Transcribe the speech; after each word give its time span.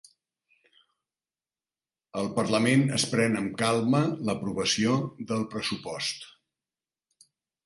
El 2.21 2.29
parlament 2.39 2.85
es 2.97 3.05
pren 3.11 3.37
amb 3.43 3.53
calma 3.61 4.01
l'aprovació 4.31 4.97
del 5.35 5.45
pressupost 5.53 6.27